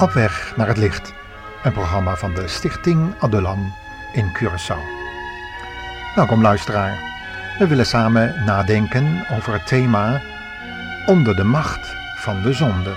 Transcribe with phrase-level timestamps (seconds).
[0.00, 1.14] Op weg naar het licht,
[1.62, 3.72] een programma van de Stichting Adulam
[4.12, 4.78] in Curaçao.
[6.14, 6.98] Welkom luisteraar.
[7.58, 10.20] We willen samen nadenken over het thema
[11.06, 12.96] Onder de macht van de zonde.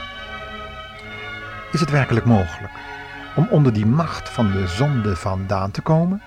[1.71, 2.73] Is het werkelijk mogelijk
[3.35, 6.21] om onder die macht van de zonde vandaan te komen?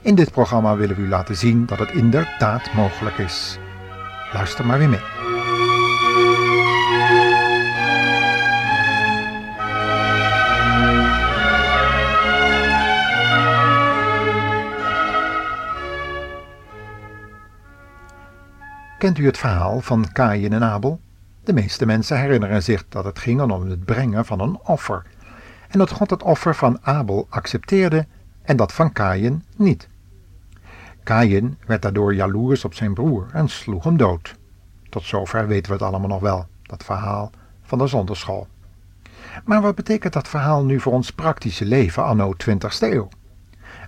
[0.00, 3.58] In dit programma willen we u laten zien dat het inderdaad mogelijk is.
[4.32, 5.39] Luister maar weer mee.
[19.00, 21.00] Kent u het verhaal van Kaïn en Abel?
[21.44, 25.06] De meeste mensen herinneren zich dat het ging om het brengen van een offer.
[25.68, 28.06] En dat God het offer van Abel accepteerde
[28.42, 29.88] en dat van Kaïn niet.
[31.02, 34.34] Kaïn werd daardoor jaloers op zijn broer en sloeg hem dood.
[34.88, 37.30] Tot zover weten we het allemaal nog wel, dat verhaal
[37.62, 38.46] van de zonderschool.
[39.44, 43.08] Maar wat betekent dat verhaal nu voor ons praktische leven anno 20ste eeuw?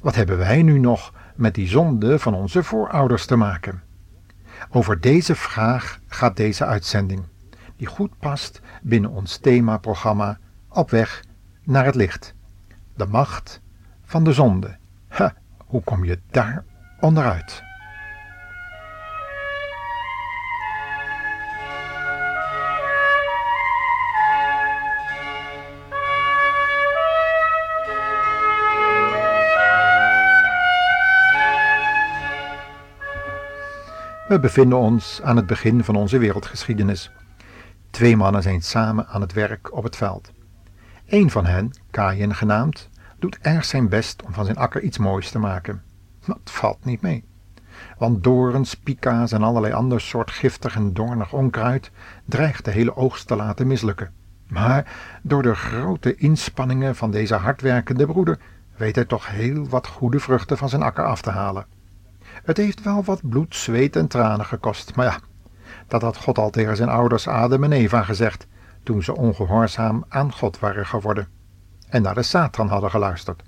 [0.01, 3.83] Wat hebben wij nu nog met die zonde van onze voorouders te maken?
[4.71, 7.23] Over deze vraag gaat deze uitzending,
[7.77, 11.25] die goed past binnen ons themaprogramma Op weg
[11.65, 12.35] naar het licht.
[12.97, 13.61] De macht
[14.05, 14.77] van de zonde.
[15.09, 15.35] Ha,
[15.67, 16.65] hoe kom je daar
[17.01, 17.72] onderuit?
[34.33, 37.11] We bevinden ons aan het begin van onze wereldgeschiedenis.
[37.91, 40.33] Twee mannen zijn samen aan het werk op het veld.
[41.07, 45.31] Een van hen, Kaïn genaamd, doet erg zijn best om van zijn akker iets moois
[45.31, 45.83] te maken.
[46.27, 47.25] Dat valt niet mee.
[47.99, 51.91] Want dorens, pika's en allerlei ander soort giftig en doornig onkruid
[52.25, 54.13] dreigt de hele oogst te laten mislukken.
[54.49, 54.93] Maar
[55.23, 58.39] door de grote inspanningen van deze hardwerkende broeder
[58.77, 61.67] weet hij toch heel wat goede vruchten van zijn akker af te halen.
[62.33, 65.19] Het heeft wel wat bloed, zweet en tranen gekost, maar ja,
[65.87, 68.47] dat had God al tegen zijn ouders Adam en Eva gezegd,
[68.83, 71.29] toen ze ongehoorzaam aan God waren geworden
[71.89, 73.43] en naar de Satan hadden geluisterd.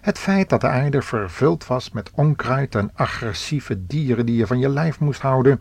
[0.00, 4.58] Het feit dat de aarde vervuld was met onkruid en agressieve dieren die je van
[4.58, 5.60] je lijf moest houden,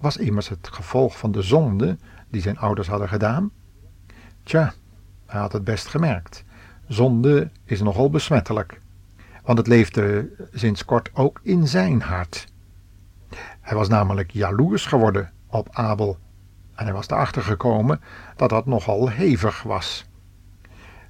[0.00, 1.98] was immers het gevolg van de zonde
[2.28, 3.50] die zijn ouders hadden gedaan.
[4.42, 4.72] Tja,
[5.26, 6.44] hij had het best gemerkt.
[6.88, 8.80] Zonde is nogal besmettelijk
[9.46, 12.46] want het leefde sinds kort ook in zijn hart.
[13.60, 16.18] Hij was namelijk jaloers geworden op Abel
[16.74, 18.00] en hij was erachter gekomen
[18.36, 20.08] dat dat nogal hevig was.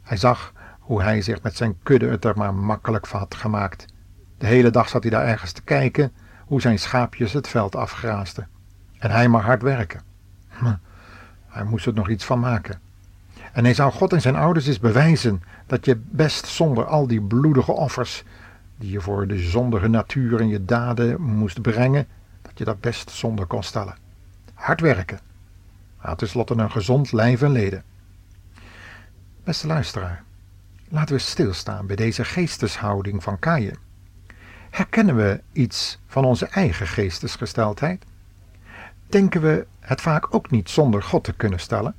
[0.02, 3.86] Hij zag hoe hij zich met zijn kudde het er maar makkelijk van had gemaakt.
[4.38, 6.12] De hele dag zat hij daar ergens te kijken
[6.46, 8.48] hoe zijn schaapjes het veld afgraasden.
[8.98, 10.00] En hij maar hard werken.
[11.48, 12.80] hij moest er nog iets van maken.
[13.56, 17.20] En hij zou God en zijn ouders eens bewijzen dat je best zonder al die
[17.20, 18.24] bloedige offers
[18.78, 22.06] die je voor de zondige natuur en je daden moest brengen,
[22.42, 23.96] dat je dat best zonder kon stellen.
[24.54, 25.20] Hard werken.
[25.96, 27.82] Had tenslotte een gezond lijf en leden.
[29.44, 30.22] Beste luisteraar,
[30.88, 33.78] laten we stilstaan bij deze geesteshouding van Kaaien.
[34.70, 38.04] Herkennen we iets van onze eigen geestesgesteldheid?
[39.06, 41.94] Denken we het vaak ook niet zonder God te kunnen stellen?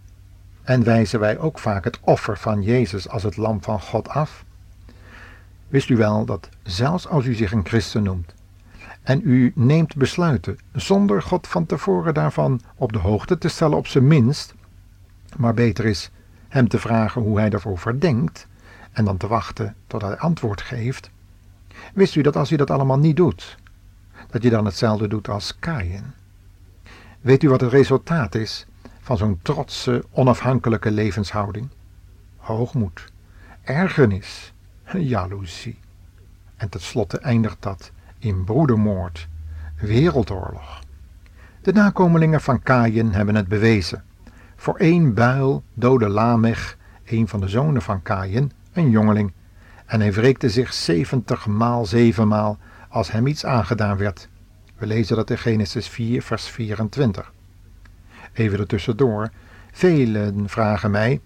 [0.68, 4.46] En wijzen wij ook vaak het offer van Jezus als het lam van God af?
[5.68, 8.34] Wist u wel dat zelfs als u zich een christen noemt
[9.04, 13.88] en u neemt besluiten zonder God van tevoren daarvan op de hoogte te stellen op
[13.88, 14.54] zijn minst,
[15.38, 16.12] maar beter is
[16.48, 18.48] hem te vragen hoe hij erover denkt
[18.92, 21.10] en dan te wachten tot hij antwoord geeft,
[21.94, 23.58] wist u dat als u dat allemaal niet doet,
[24.30, 26.14] dat je dan hetzelfde doet als Kain?
[27.22, 28.67] Weet u wat het resultaat is
[29.08, 31.70] van zo'n trotse, onafhankelijke levenshouding?
[32.38, 33.12] Hoogmoed,
[33.62, 34.54] ergernis,
[35.14, 35.80] jaloezie.
[36.58, 39.28] En tenslotte eindigt dat in broedermoord,
[39.80, 40.80] wereldoorlog.
[41.62, 44.04] De nakomelingen van Kaïn hebben het bewezen.
[44.56, 49.34] Voor één buil doodde Lamech, een van de zonen van Kaïn, een jongeling,
[49.86, 52.58] en hij wreekte zich zeventig maal zevenmaal
[52.90, 54.30] als hem iets aangedaan werd.
[54.78, 57.36] We lezen dat in Genesis 4, vers 24.
[58.38, 59.30] Even ertussendoor,
[59.72, 61.22] velen vragen mij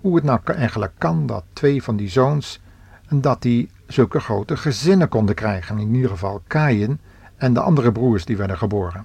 [0.00, 2.60] hoe het nou eigenlijk kan dat twee van die zoons,
[3.08, 6.98] dat die zulke grote gezinnen konden krijgen, in ieder geval Kaïn
[7.36, 9.04] en de andere broers die werden geboren.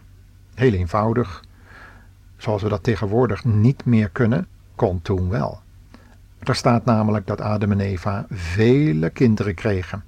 [0.53, 1.43] Heel eenvoudig,
[2.37, 5.59] zoals we dat tegenwoordig niet meer kunnen, kon toen wel.
[6.39, 10.03] Er staat namelijk dat Adam en Eva vele kinderen kregen.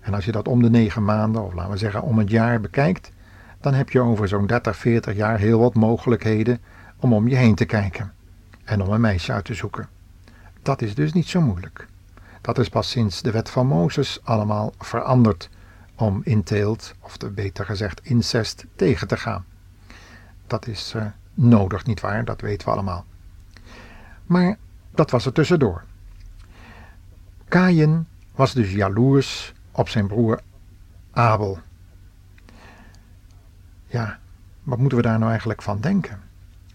[0.00, 2.60] En als je dat om de negen maanden, of laten we zeggen om het jaar
[2.60, 3.12] bekijkt,
[3.60, 6.60] dan heb je over zo'n 30, 40 jaar heel wat mogelijkheden
[6.96, 8.12] om om je heen te kijken
[8.64, 9.88] en om een meisje uit te zoeken.
[10.62, 11.86] Dat is dus niet zo moeilijk.
[12.40, 15.48] Dat is pas sinds de wet van Mozes allemaal veranderd
[15.94, 19.44] om inteelt, of beter gezegd incest, tegen te gaan.
[20.46, 21.04] Dat is uh,
[21.34, 22.24] nodig, nietwaar?
[22.24, 23.04] Dat weten we allemaal.
[24.26, 24.58] Maar
[24.90, 25.84] dat was er tussendoor.
[27.48, 30.40] Kain was dus jaloers op zijn broer
[31.10, 31.58] Abel.
[33.90, 34.18] Ja,
[34.62, 36.20] wat moeten we daar nou eigenlijk van denken?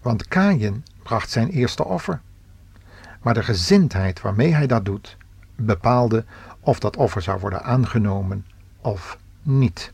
[0.02, 2.20] Want Kain bracht zijn eerste offer.
[3.22, 5.16] Maar de gezindheid waarmee hij dat doet,
[5.54, 6.24] bepaalde
[6.60, 8.46] of dat offer zou worden aangenomen
[8.80, 9.92] of niet.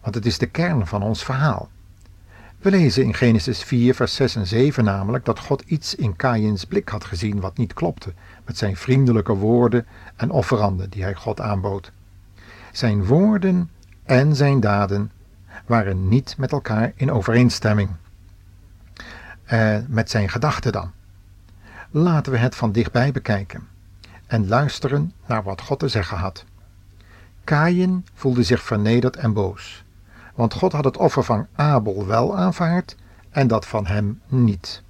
[0.00, 1.68] Want het is de kern van ons verhaal.
[2.58, 6.64] We lezen in Genesis 4, vers 6 en 7 namelijk dat God iets in Kaïns
[6.64, 8.12] blik had gezien wat niet klopte
[8.44, 9.86] met zijn vriendelijke woorden
[10.16, 11.92] en offeranden die hij God aanbood.
[12.72, 13.70] Zijn woorden
[14.04, 15.10] en zijn daden
[15.66, 17.90] waren niet met elkaar in overeenstemming.
[19.44, 20.90] Eh, met zijn gedachten dan.
[21.90, 23.68] Laten we het van dichtbij bekijken
[24.26, 26.44] en luisteren naar wat God te zeggen had.
[27.44, 29.84] Kaïn voelde zich vernederd en boos,
[30.34, 32.96] want God had het offer van Abel wel aanvaard
[33.30, 34.82] en dat van hem niet.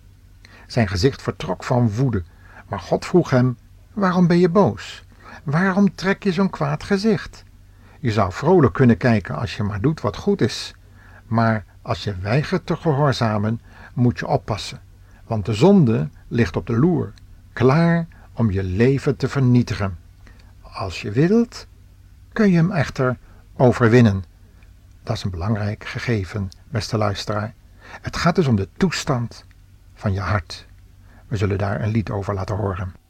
[0.66, 2.22] Zijn gezicht vertrok van woede,
[2.68, 3.58] maar God vroeg hem:
[3.92, 5.04] Waarom ben je boos?
[5.42, 7.44] Waarom trek je zo'n kwaad gezicht?
[8.06, 10.74] Je zou vrolijk kunnen kijken als je maar doet wat goed is,
[11.24, 13.60] maar als je weigert te gehoorzamen,
[13.94, 14.80] moet je oppassen,
[15.24, 17.12] want de zonde ligt op de loer,
[17.52, 19.98] klaar om je leven te vernietigen.
[20.60, 21.66] Als je wilt,
[22.32, 23.18] kun je hem echter
[23.56, 24.24] overwinnen.
[25.02, 27.54] Dat is een belangrijk gegeven, beste luisteraar.
[27.80, 29.44] Het gaat dus om de toestand
[29.94, 30.66] van je hart.
[31.28, 33.05] We zullen daar een lied over laten horen.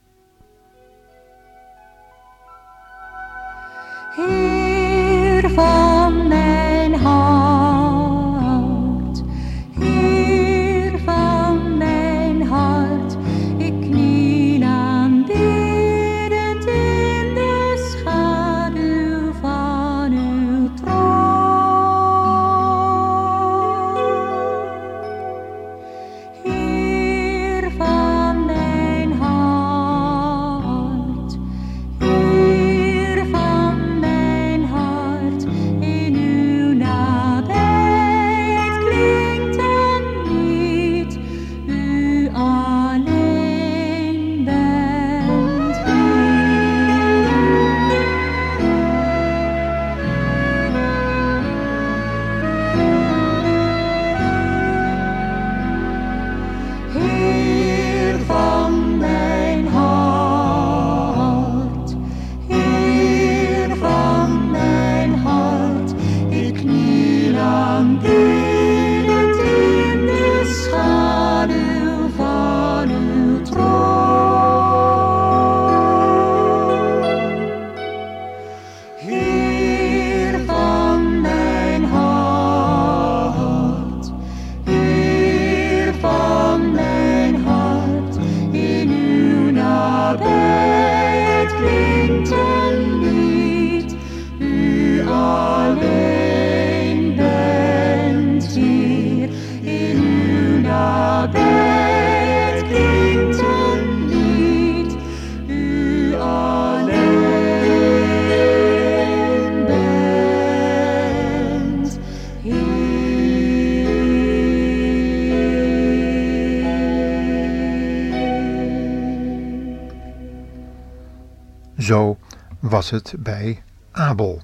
[121.86, 122.18] Zo
[122.58, 124.42] was het bij Abel.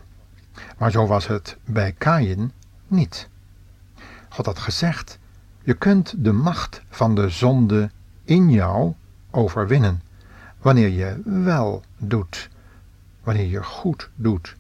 [0.79, 2.53] Maar zo was het bij Kain
[2.87, 3.29] niet.
[4.29, 5.19] God had gezegd:
[5.63, 7.91] Je kunt de macht van de zonde
[8.25, 8.93] in jou
[9.31, 10.03] overwinnen
[10.61, 12.49] wanneer je wel doet,
[13.23, 14.57] wanneer je goed doet.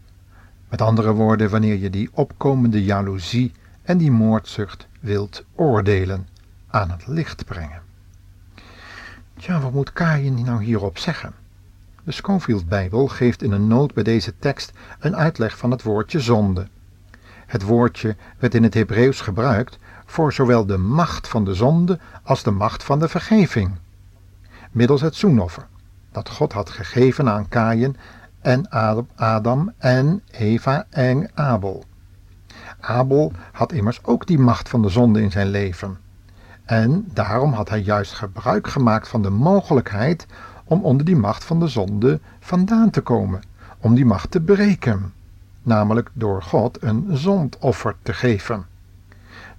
[0.68, 6.28] Met andere woorden, wanneer je die opkomende jaloezie en die moordzucht wilt oordelen,
[6.66, 7.82] aan het licht brengen.
[9.38, 11.41] Tja, wat moet Kain nou hierop zeggen?
[12.04, 16.20] De Schofield Bijbel geeft in een noot bij deze tekst een uitleg van het woordje
[16.20, 16.68] zonde.
[17.46, 22.42] Het woordje werd in het Hebreeuws gebruikt voor zowel de macht van de zonde als
[22.42, 23.70] de macht van de vergeving.
[24.70, 25.66] Middels het zoenoffer,
[26.12, 27.96] dat God had gegeven aan Kaïn
[28.40, 28.68] en
[29.16, 31.84] Adam en Eva en Abel.
[32.80, 35.98] Abel had immers ook die macht van de zonde in zijn leven.
[36.64, 40.26] En daarom had hij juist gebruik gemaakt van de mogelijkheid
[40.72, 43.42] om onder die macht van de zonde vandaan te komen,
[43.80, 45.12] om die macht te breken,
[45.62, 48.66] namelijk door God een zondoffer te geven.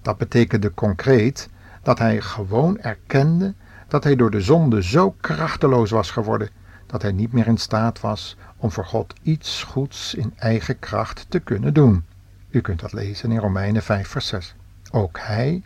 [0.02, 1.50] Dat betekende concreet
[1.84, 3.54] dat hij gewoon erkende
[3.88, 6.50] dat hij door de zonde zo krachteloos was geworden
[6.86, 11.26] dat hij niet meer in staat was om voor God iets goeds in eigen kracht
[11.30, 12.04] te kunnen doen.
[12.50, 14.56] U kunt dat lezen in Romeinen 5 vers 6.
[14.92, 15.62] Ook hij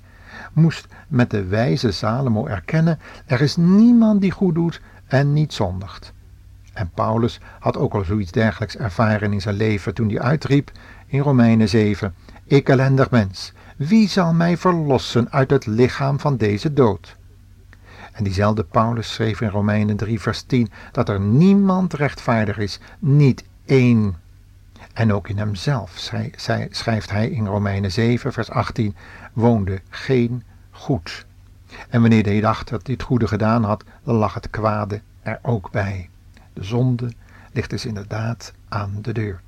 [0.54, 6.14] moest met de wijze Salomo erkennen, er is niemand die goed doet en niet zondigt.
[6.74, 10.72] En Paulus had ook al zoiets dergelijks ervaren in zijn leven toen hij uitriep
[11.08, 16.74] in Romeinen 7, Ik ellendig mens, wie zal mij verlossen uit het lichaam van deze
[16.74, 17.16] dood?
[18.12, 23.44] En diezelfde Paulus schreef in Romeinen 3 vers 10 dat er niemand rechtvaardig is, niet
[23.66, 24.16] één.
[24.94, 26.12] En ook in hemzelf
[26.70, 28.96] schrijft hij in Romeinen 7 vers 18,
[29.34, 31.26] woonde geen goed.
[31.90, 35.40] En wanneer hij dacht dat hij het goede gedaan had, dan lag het kwade er
[35.42, 36.10] ook bij.
[36.54, 37.12] De zonde
[37.54, 39.42] ligt dus inderdaad aan de deur.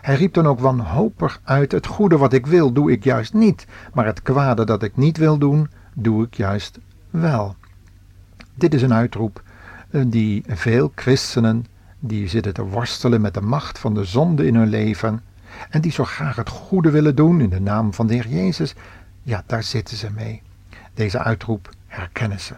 [0.00, 3.66] Hij riep dan ook wanhopig uit: Het goede wat ik wil, doe ik juist niet,
[3.92, 6.78] maar het kwade dat ik niet wil doen, doe ik juist
[7.10, 7.56] wel.
[8.54, 9.42] Dit is een uitroep
[9.90, 11.66] eh, die veel christenen
[11.98, 15.22] die zitten te worstelen met de macht van de zonde in hun leven
[15.70, 18.74] en die zo graag het goede willen doen in de naam van de Heer Jezus,
[19.22, 20.42] ja, daar zitten ze mee.
[21.00, 22.54] Deze uitroep herkennen ze.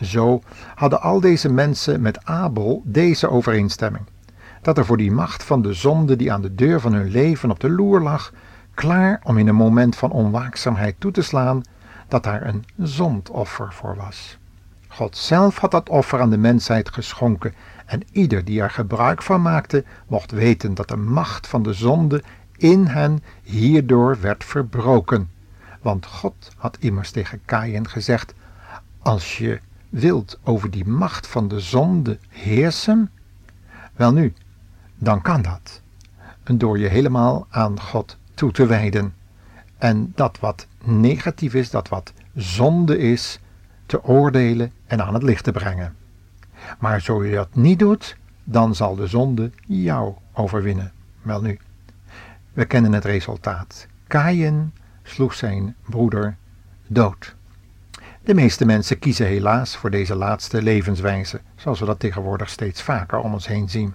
[0.00, 0.40] Zo
[0.74, 4.04] hadden al deze mensen met Abel deze overeenstemming.
[4.62, 7.50] Dat er voor die macht van de zonde die aan de deur van hun leven
[7.50, 8.32] op de loer lag,
[8.74, 11.62] klaar om in een moment van onwaakzaamheid toe te slaan,
[12.08, 14.38] dat daar een zondoffer voor was.
[14.88, 17.54] God zelf had dat offer aan de mensheid geschonken
[17.86, 22.22] en ieder die er gebruik van maakte, mocht weten dat de macht van de zonde
[22.56, 25.36] in hen hierdoor werd verbroken.
[25.88, 28.34] Want God had immers tegen Kaïn gezegd:
[28.98, 33.10] Als je wilt over die macht van de zonde heersen,
[33.96, 34.34] welnu,
[34.94, 35.80] dan kan dat.
[36.44, 39.14] Door je helemaal aan God toe te wijden.
[39.78, 43.40] En dat wat negatief is, dat wat zonde is,
[43.86, 45.96] te oordelen en aan het licht te brengen.
[46.78, 50.92] Maar zo je dat niet doet, dan zal de zonde jou overwinnen.
[51.22, 51.58] Welnu,
[52.52, 53.86] we kennen het resultaat.
[54.06, 54.72] Kaïn
[55.08, 56.36] sloeg zijn broeder
[56.86, 57.36] dood.
[58.22, 63.18] De meeste mensen kiezen helaas voor deze laatste levenswijze, zoals we dat tegenwoordig steeds vaker
[63.18, 63.94] om ons heen zien.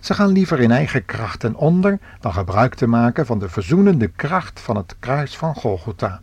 [0.00, 4.60] Ze gaan liever in eigen krachten onder dan gebruik te maken van de verzoenende kracht
[4.60, 6.20] van het kruis van Golgotha.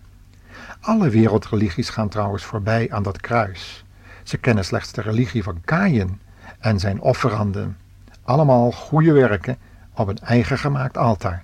[0.79, 3.86] Alle wereldreligies gaan trouwens voorbij aan dat kruis.
[4.24, 6.19] Ze kennen slechts de religie van Kaïn
[6.60, 7.77] en zijn offeranden.
[8.24, 9.57] Allemaal goede werken
[9.93, 11.43] op een eigen gemaakt altaar.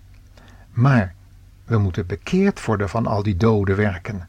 [0.71, 1.15] Maar
[1.71, 4.27] we moeten bekeerd worden van al die dode werken.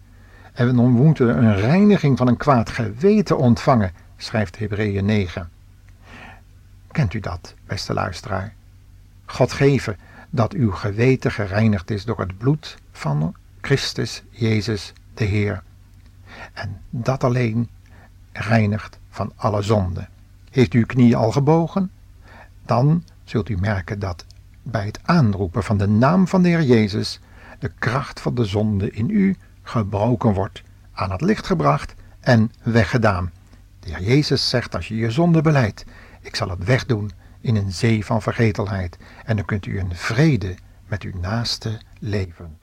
[0.53, 5.51] En we moeten een reiniging van een kwaad geweten ontvangen, schrijft Hebreeën 9.
[6.91, 8.55] Kent u dat, beste luisteraar?
[9.25, 9.97] God geven
[10.31, 15.63] dat uw geweten gereinigd is door het bloed van Christus Jezus de Heer.
[16.53, 17.69] En dat alleen
[18.33, 20.07] reinigt van alle zonde.
[20.51, 21.91] Heeft u uw knieën al gebogen?
[22.67, 24.25] Dan zult u merken dat
[24.63, 27.21] bij het aanroepen van de naam van de Heer Jezus
[27.62, 33.33] de kracht van de zonde in u gebroken wordt, aan het licht gebracht en weggedaan.
[33.81, 35.85] De Heer Jezus zegt als je je zonde beleidt,
[36.21, 40.54] ik zal het wegdoen in een zee van vergetelheid en dan kunt u in vrede
[40.87, 42.59] met uw naaste leven.